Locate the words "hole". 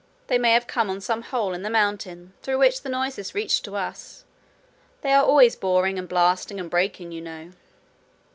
1.21-1.53